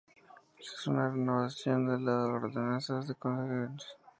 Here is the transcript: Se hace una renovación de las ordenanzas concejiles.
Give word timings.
Se 0.59 0.73
hace 0.75 0.89
una 0.89 1.11
renovación 1.11 1.85
de 1.85 1.99
las 1.99 2.27
ordenanzas 2.27 3.13
concejiles. 3.19 3.85